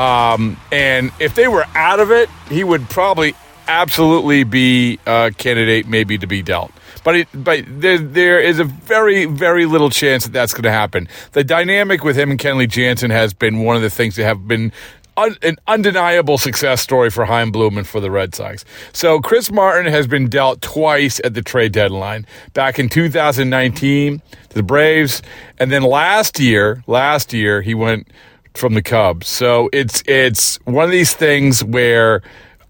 [0.00, 3.34] Um, and if they were out of it, he would probably
[3.68, 6.72] absolutely be a candidate maybe to be dealt.
[7.04, 10.72] But it, but there there is a very very little chance that that's going to
[10.72, 11.06] happen.
[11.32, 14.48] The dynamic with him and Kenley Jansen has been one of the things that have
[14.48, 14.72] been
[15.16, 18.64] an undeniable success story for Chaim Bloom and for the Red Sox.
[18.94, 22.26] So Chris Martin has been dealt twice at the trade deadline.
[22.54, 25.20] Back in 2019 to the Braves,
[25.58, 28.08] and then last year, last year he went
[28.54, 29.28] from the Cubs.
[29.28, 32.22] So it's it's one of these things where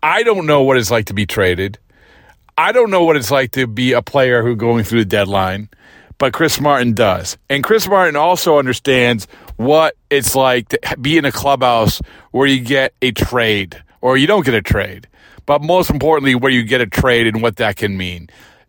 [0.02, 1.78] I don't know what it's like to be traded.
[2.56, 5.70] I don't know what it's like to be a player who going through the deadline,
[6.18, 7.38] but Chris Martin does.
[7.48, 12.60] And Chris Martin also understands what it's like to be in a clubhouse where you
[12.60, 15.08] get a trade or you don't get a trade.
[15.46, 18.28] But most importantly, where you get a trade and what that can mean.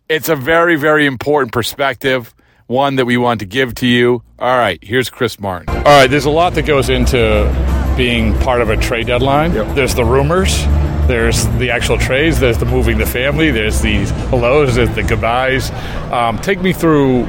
[0.10, 2.34] It's a very, very important perspective
[2.72, 4.24] one that we want to give to you.
[4.40, 5.70] All right, here's Chris Martin.
[5.70, 7.46] All right, there's a lot that goes into
[7.98, 9.54] being part of a trade deadline.
[9.54, 9.76] Yep.
[9.76, 10.64] There's the rumors,
[11.08, 15.70] there's the actual trades, there's the moving the family, there's the hellos, there's the goodbyes.
[16.12, 17.26] Um, take me through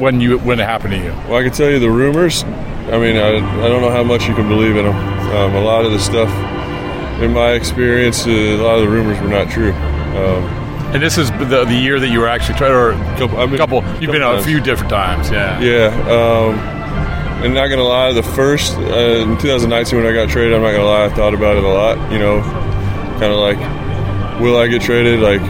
[0.00, 1.12] when you when it happened to you.
[1.28, 2.42] Well, I can tell you the rumors.
[2.42, 4.96] I mean, I, I don't know how much you can believe in them.
[4.96, 6.30] Um, a lot of the stuff,
[7.20, 9.72] in my experience, uh, a lot of the rumors were not true.
[9.72, 10.57] Um,
[10.94, 13.50] and this is the, the year that you were actually trying, or a couple, I've
[13.50, 15.60] been, couple you've been a few different times, yeah.
[15.60, 15.86] Yeah.
[16.08, 16.58] Um,
[17.44, 20.72] and not gonna lie, the first uh, in 2019 when I got traded, I'm not
[20.72, 22.10] gonna lie, I thought about it a lot.
[22.10, 22.40] You know,
[23.20, 23.58] kind of like,
[24.40, 25.20] will I get traded?
[25.20, 25.40] Like,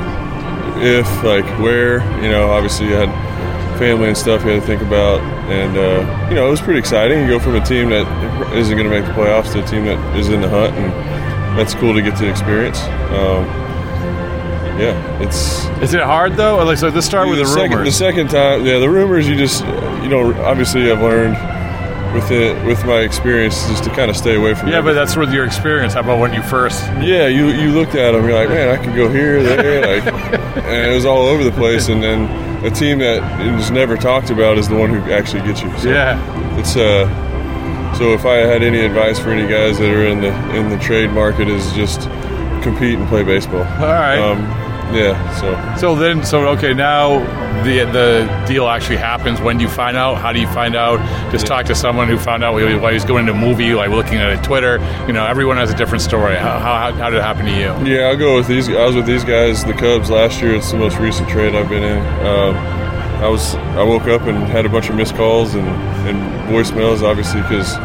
[0.82, 2.00] if, like, where?
[2.22, 3.08] You know, obviously you had
[3.78, 6.80] family and stuff you had to think about, and uh, you know, it was pretty
[6.80, 7.20] exciting.
[7.20, 8.06] You go from a team that
[8.54, 10.92] isn't going to make the playoffs to a team that is in the hunt, and
[11.58, 12.82] that's cool to get to experience.
[13.12, 13.46] Um,
[14.78, 15.66] yeah, it's.
[15.82, 16.64] Is it hard though?
[16.64, 17.70] Like, so let's start with the, the rumors.
[17.70, 19.28] Second, the second time, yeah, the rumors.
[19.28, 19.64] You just,
[20.02, 21.36] you know, obviously I've learned
[22.14, 24.68] with it with my experience just to kind of stay away from.
[24.68, 25.94] Yeah, but that's with your experience.
[25.94, 26.82] How about when you first?
[27.00, 28.24] Yeah, you you looked at them.
[28.24, 30.12] You're like, man, I could go here, there, like,
[30.56, 31.88] and it was all over the place.
[31.88, 35.62] And then a team that is never talked about is the one who actually gets
[35.62, 35.76] you.
[35.78, 37.26] So yeah, it's uh.
[37.94, 40.78] So if I had any advice for any guys that are in the in the
[40.78, 42.02] trade market, is just
[42.62, 43.62] compete and play baseball.
[43.62, 44.18] All right.
[44.18, 45.40] Um, yeah.
[45.40, 45.80] So.
[45.80, 47.18] So then, so okay, now
[47.62, 49.40] the the deal actually happens.
[49.40, 50.16] When do you find out?
[50.16, 50.98] How do you find out?
[51.30, 51.48] Just yeah.
[51.48, 54.38] talk to someone who found out while he's going to a movie, like looking at
[54.38, 54.78] a Twitter.
[55.06, 56.36] You know, everyone has a different story.
[56.36, 57.92] How, how, how did it happen to you?
[57.92, 58.68] Yeah, I'll go with these.
[58.68, 60.54] I was with these guys, the Cubs last year.
[60.54, 61.98] It's the most recent trade I've been in.
[62.26, 62.56] Um,
[63.18, 67.02] I was I woke up and had a bunch of missed calls and, and voicemails,
[67.02, 67.76] obviously, because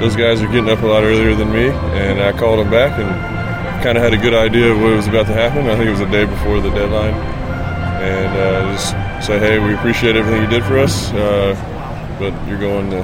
[0.00, 2.98] those guys are getting up a lot earlier than me, and I called them back
[2.98, 3.39] and
[3.82, 5.66] kind of had a good idea of what was about to happen.
[5.68, 9.74] I think it was the day before the deadline, and uh, just say, hey, we
[9.74, 11.54] appreciate everything you did for us, uh,
[12.18, 12.96] but you're going to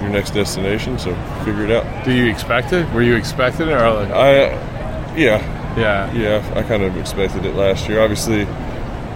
[0.00, 2.04] your next destination, so figure it out.
[2.04, 2.92] Do you expect it?
[2.92, 4.34] Were you expecting it, or like- I,
[5.16, 8.00] yeah, yeah, yeah, I kind of expected it last year.
[8.02, 8.40] Obviously,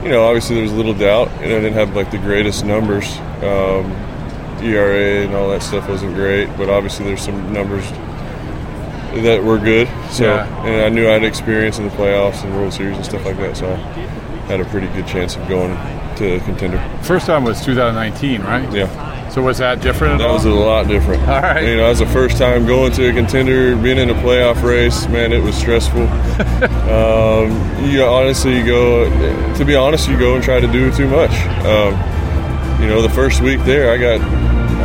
[0.02, 2.64] you know, obviously there was a little doubt, and I didn't have like the greatest
[2.64, 3.18] numbers.
[3.42, 3.92] Um,
[4.62, 7.84] ERA and all that stuff wasn't great, but obviously there's some numbers
[9.22, 9.88] that were good.
[10.10, 10.66] So, yeah.
[10.66, 13.36] and I knew I had experience in the playoffs and World Series and stuff like
[13.38, 13.56] that.
[13.56, 15.76] So, I had a pretty good chance of going
[16.16, 16.78] to a contender.
[17.02, 18.72] First time was 2019, right?
[18.72, 19.16] Yeah.
[19.36, 20.20] So was that different?
[20.20, 20.34] That all?
[20.34, 21.20] was a lot different.
[21.28, 21.62] All right.
[21.62, 24.62] You know, that was the first time going to a contender, being in a playoff
[24.62, 25.06] race.
[25.08, 26.00] Man, it was stressful.
[26.88, 29.04] um, you honestly, you go.
[29.56, 31.32] To be honest, you go and try to do too much.
[31.66, 31.92] Um,
[32.80, 34.20] you know, the first week there, I got,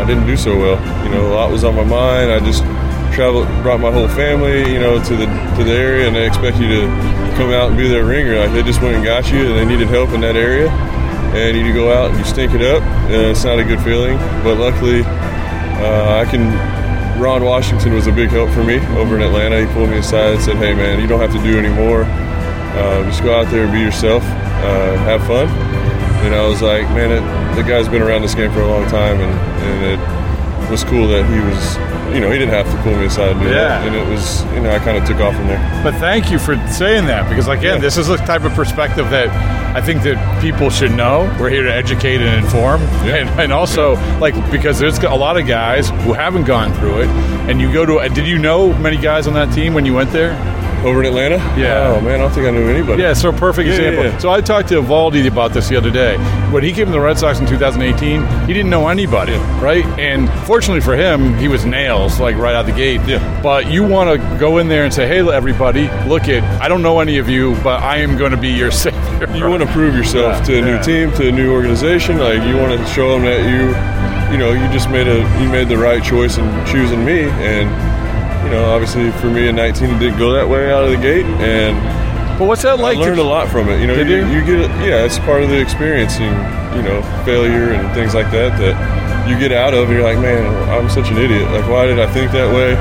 [0.01, 1.06] I didn't do so well.
[1.06, 2.31] You know, a lot was on my mind.
[2.31, 2.63] I just
[3.12, 5.25] traveled, brought my whole family, you know, to the
[5.58, 6.81] to the area, and they expect you to
[7.36, 8.40] come out and be their ringer.
[8.40, 11.58] Like they just went and got you, and they needed help in that area, and
[11.58, 12.81] you go out and you stink it up.
[12.84, 16.50] And it's not a good feeling, but luckily, uh, I can
[17.19, 19.60] Ron Washington was a big help for me over in Atlanta.
[19.60, 22.04] He pulled me aside and said, "Hey, man, you don't have to do any more.
[22.04, 25.48] Uh, just go out there and be yourself, uh, have fun."
[26.25, 28.88] And I was like, "Man, it, the guy's been around this game for a long
[28.90, 30.20] time, and, and it
[30.71, 31.77] was cool that he was."
[32.12, 33.83] You know, he didn't have to pull me aside and do Yeah.
[33.83, 35.81] and it was, you know, I kind of took off from there.
[35.81, 39.29] But thank you for saying that because, again, this is the type of perspective that
[39.73, 41.33] I think that people should know.
[41.39, 45.47] We're here to educate and inform, and, and also like because there's a lot of
[45.47, 47.07] guys who haven't gone through it.
[47.50, 50.12] And you go to, did you know many guys on that team when you went
[50.12, 50.33] there?
[50.83, 51.36] Over in Atlanta?
[51.60, 51.94] Yeah.
[51.95, 53.01] Oh man, I don't think I knew anybody.
[53.04, 54.04] Yeah, so perfect Yeah, yeah, example.
[54.12, 54.18] yeah.
[54.18, 56.18] So I talked to Valdi about this the other day.
[56.51, 59.33] When he came to the Red Sox in 2018, he didn't know anybody,
[59.63, 59.86] right?
[60.00, 63.01] And fortunately for him, he was nails like right out the gate.
[63.06, 63.42] Yeah.
[63.44, 66.81] But you want to go in there and say, "Hey, everybody, look at I don't
[66.81, 68.98] know any of you, but I am going to be your savior."
[69.36, 72.18] You want to prove yourself Yeah, to a new team, to a new organization.
[72.18, 75.48] Like you want to show them that you, you know, you just made a you
[75.50, 77.22] made the right choice in choosing me.
[77.30, 77.69] And
[78.44, 80.98] you know, obviously for me in 19, it didn't go that way out of the
[80.98, 81.26] gate.
[81.26, 81.78] And
[82.40, 82.98] But what's that like?
[82.98, 83.80] I learned to- a lot from it.
[83.82, 84.26] You know, you, you?
[84.28, 84.70] you get it.
[84.86, 86.34] Yeah, it's part of the experiencing.
[86.76, 89.90] You know, failure and things like that that you get out of.
[89.90, 91.52] And you're like, man, I'm such an idiot.
[91.52, 92.72] Like, why did I think that way?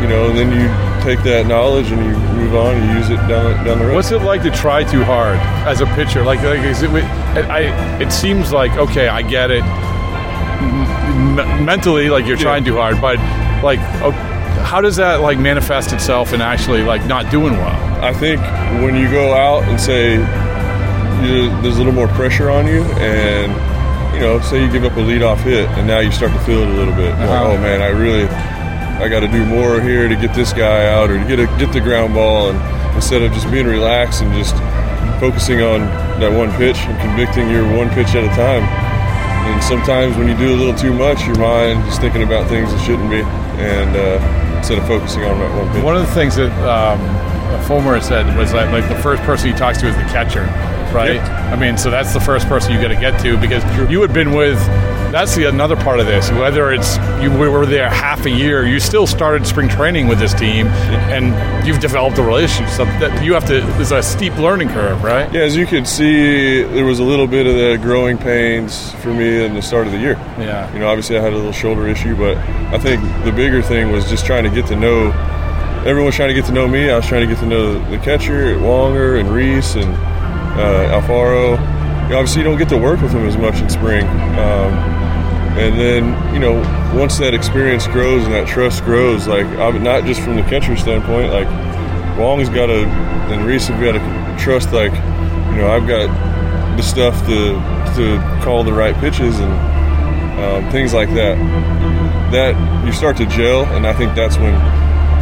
[0.00, 0.68] You know, and then you
[1.04, 3.86] take that knowledge and you move on and you use it down the- down the
[3.86, 3.94] road.
[3.96, 5.36] What's it like to try too hard
[5.66, 6.22] as a pitcher?
[6.22, 7.04] Like, like is it, it,
[7.50, 9.64] I, it seems like okay, I get it.
[10.60, 12.42] M- mentally, like you're Yeah.
[12.42, 13.18] trying too hard, but
[13.62, 14.12] like, oh,
[14.70, 18.04] how does that like manifest itself in actually like not doing well?
[18.04, 18.40] I think
[18.80, 20.12] when you go out and say
[21.26, 23.50] you, there's a little more pressure on you, and
[24.14, 26.60] you know, say you give up a leadoff hit, and now you start to feel
[26.60, 27.10] it a little bit.
[27.14, 27.26] Uh-huh.
[27.26, 30.86] Like, oh man, I really, I got to do more here to get this guy
[30.86, 34.22] out, or to get a, get the ground ball, and instead of just being relaxed
[34.22, 34.54] and just
[35.18, 35.80] focusing on
[36.20, 38.62] that one pitch and convicting your one pitch at a time.
[39.50, 42.70] And sometimes when you do a little too much, your mind is thinking about things
[42.70, 43.22] that shouldn't be,
[43.58, 45.82] and uh, instead of focusing on one.
[45.82, 47.00] One of the things that um,
[47.64, 50.44] Fulmer said was that like the first person he talks to is the catcher,
[50.92, 51.14] right?
[51.14, 51.54] Yeah.
[51.54, 54.12] I mean, so that's the first person you got to get to because you had
[54.12, 54.58] been with.
[55.10, 56.30] That's the another part of this.
[56.30, 60.32] Whether it's you were there half a year, you still started spring training with this
[60.32, 62.72] team, and you've developed a relationship.
[62.72, 63.60] So that you have to.
[63.60, 65.32] There's a steep learning curve, right?
[65.32, 69.12] Yeah, as you could see, there was a little bit of the growing pains for
[69.12, 70.14] me in the start of the year.
[70.38, 70.72] Yeah.
[70.72, 72.36] You know, obviously I had a little shoulder issue, but
[72.72, 75.10] I think the bigger thing was just trying to get to know.
[75.80, 76.88] Everyone was trying to get to know me.
[76.88, 79.92] I was trying to get to know the catcher, Wonger and Reese and
[80.60, 81.58] uh, Alfaro.
[82.08, 84.06] You obviously, you don't get to work with him as much in spring.
[84.06, 84.72] Um,
[85.58, 86.54] and then, you know,
[86.94, 90.76] once that experience grows and that trust grows, like I'm- not just from the catcher
[90.76, 91.48] standpoint, like
[92.18, 92.84] Wong's got to,
[93.32, 96.08] and Reese have got to trust, like, you know, I've got
[96.76, 97.54] the stuff to
[97.96, 99.52] to call the right pitches and
[100.40, 101.36] um, things like that.
[102.32, 102.54] That
[102.86, 104.54] you start to gel, and I think that's when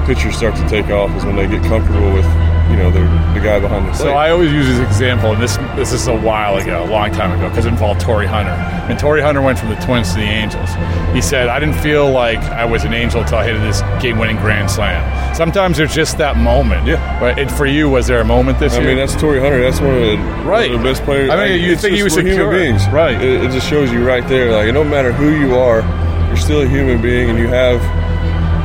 [0.06, 2.26] pitchers start to take off is when they get comfortable with,
[2.70, 3.00] you know, the,
[3.34, 3.92] the guy behind the.
[3.94, 7.10] So I always use this example, and this this is a while ago, a long
[7.12, 8.50] time ago, because it involved Torii Hunter.
[8.88, 10.68] And Torii Hunter went from the Twins to the Angels.
[11.14, 14.36] He said, "I didn't feel like I was an Angel until I hit this game-winning
[14.36, 15.02] grand slam."
[15.34, 16.86] Sometimes there's just that moment.
[16.86, 17.20] Yeah.
[17.20, 18.84] But it, for you, was there a moment this I year?
[18.90, 19.60] I mean, that's Torii Hunter.
[19.60, 20.70] That's one of the, Right.
[20.70, 21.30] of the best players.
[21.30, 22.52] I mean, you think he just was we're secure.
[22.52, 23.20] human beings, Right.
[23.20, 24.50] It, it just shows you right there.
[24.52, 25.80] Like, no matter who you are,
[26.28, 27.80] you're still a human being, and you have,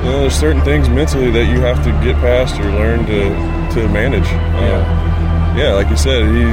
[0.04, 3.30] you know, there's certain things mentally that you have to get past or learn to
[3.74, 4.26] to manage.
[4.26, 5.58] Yeah.
[5.58, 6.46] yeah, like you said, he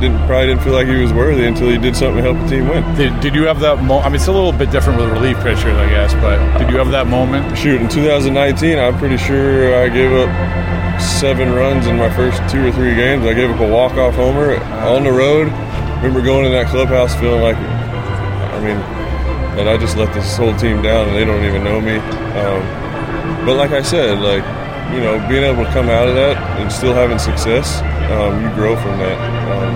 [0.00, 2.56] didn't probably didn't feel like he was worthy until he did something to help the
[2.56, 2.82] team win.
[2.96, 4.06] did, did you have that moment?
[4.06, 6.76] I mean, it's a little bit different with relief pitchers, I guess, but did you
[6.76, 7.56] have that moment?
[7.56, 10.30] Shoot, in 2019, I'm pretty sure I gave up
[11.00, 13.24] seven runs in my first two or three games.
[13.24, 15.46] I gave up a walk-off homer on the road.
[15.96, 18.78] remember going in that clubhouse feeling like, I mean,
[19.56, 21.96] that I just let this whole team down and they don't even know me.
[21.96, 24.44] Um, but like I said, like
[24.92, 28.48] you know, being able to come out of that and still having success, um, you
[28.54, 29.18] grow from that,
[29.50, 29.74] um,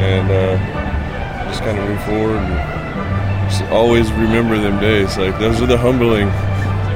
[0.00, 5.16] and uh, just kind of move forward and just always remember them days.
[5.16, 6.30] Like those are the humbling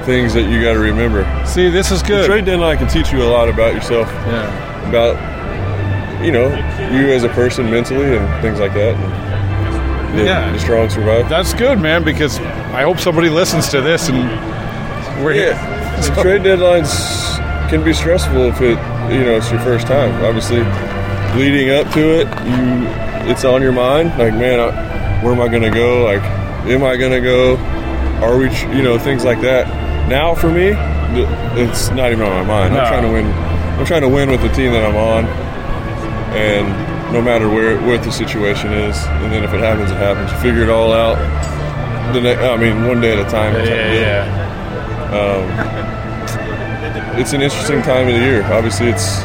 [0.05, 1.25] things that you got to remember.
[1.47, 2.27] See, this is The good.
[2.27, 4.89] trade deadline can teach you a lot about yourself, Yeah.
[4.89, 5.17] about
[6.25, 6.49] you know
[6.93, 8.95] you as a person mentally and things like that.
[8.95, 10.51] And the, Yeah.
[10.53, 11.29] the strong survive.
[11.29, 12.39] That's good, man, because
[12.73, 14.19] I hope somebody listens to this and
[15.23, 15.55] we're here.
[16.01, 17.39] The trade deadlines
[17.71, 18.79] can be stressful if it,
[19.13, 20.13] you know, it's your first time.
[20.25, 20.61] Obviously,
[21.39, 24.11] leading up to it, you, it's on your mind.
[24.19, 26.05] Like, man, I, where am I going to go?
[26.05, 26.23] Like,
[26.69, 27.57] am I going to go?
[28.25, 29.67] Are we, you know, things like that.
[30.09, 30.73] Now, for me,
[31.61, 32.75] it's not even on my mind.
[32.75, 32.81] No.
[32.81, 33.27] I'm trying to win.
[33.79, 35.25] I'm trying to win with the team that I'm on,
[36.35, 40.33] and no matter where what the situation is, and then if it happens, it happens.
[40.33, 41.17] You Figure it all out.
[42.13, 43.55] The ne- I mean, one day at a time.
[43.55, 44.48] Yeah, yeah, yeah.
[45.13, 45.45] Um,
[47.19, 48.45] it's an interesting time of the year.
[48.45, 49.19] Obviously, it's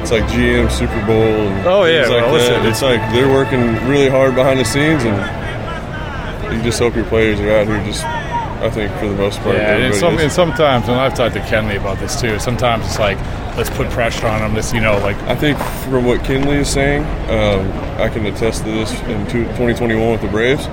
[0.00, 1.16] it's like GM Super Bowl.
[1.22, 5.02] And Oh, yeah, like well, listen, it's like they're working really hard behind the scenes,
[5.04, 7.82] and you just hope your players are out here.
[7.84, 11.34] Just I think for the most part, Yeah, and, some, and sometimes, and I've talked
[11.34, 12.38] to Kenley about this too.
[12.38, 13.16] Sometimes it's like,
[13.56, 14.54] let's put pressure on them.
[14.54, 18.64] This, you know, like I think from what Kenley is saying, um, I can attest
[18.64, 20.66] to this in 2021 with the Braves.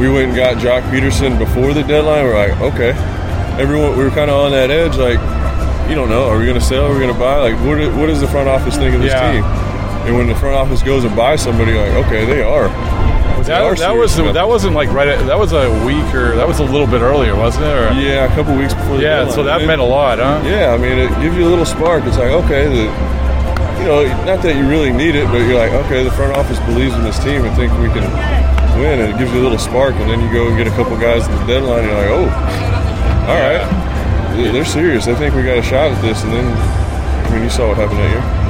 [0.00, 2.24] We went and got Joc Pederson before the deadline.
[2.24, 2.90] We're like, okay,
[3.60, 5.18] everyone, we were kind of on that edge, like,
[5.88, 6.86] you don't know, are we going to sell?
[6.86, 7.36] Are we going to buy?
[7.38, 9.32] Like, what, is, what does the front office think of this Yeah.
[9.32, 9.44] team?
[10.06, 12.68] And when the front office goes and buys somebody, like, okay, they are.
[13.42, 15.08] They are that, that was that wasn't like right.
[15.08, 17.74] At, that was a week or that was a little bit earlier, wasn't it?
[17.74, 19.28] Or, Yeah, a couple weeks before the yeah.
[19.30, 20.42] So that meant a lot, huh?
[20.46, 22.04] Yeah, I mean, it gives you a little spark.
[22.04, 22.82] It's like, okay, the,
[23.82, 26.58] you know, not that you really need it, but you're like, okay, the front office
[26.70, 28.06] believes in this team and think we can
[28.78, 29.94] win, and it gives you a little spark.
[29.96, 32.10] And then you go and get a couple guys at the deadline, and you're like,
[32.14, 32.26] oh,
[33.28, 33.64] all right,
[34.36, 35.04] They- they're serious.
[35.06, 36.24] They think we got a shot at this.
[36.24, 38.41] And then, I mean, you saw what happened that year.